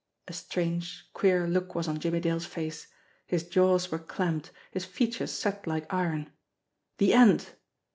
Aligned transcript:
A 0.27 0.33
strange, 0.33 1.07
queer 1.13 1.45
look 1.47 1.75
was 1.75 1.87
on 1.87 1.99
Jimmie 1.99 2.21
Dale's 2.21 2.47
face. 2.47 2.87
His 3.27 3.43
jaws 3.43 3.91
were 3.91 3.99
clamped, 3.99 4.49
his 4.71 4.83
features 4.83 5.29
set 5.29 5.67
like 5.67 5.93
iron. 5.93 6.31
The 6.97 7.13
end! 7.13 7.51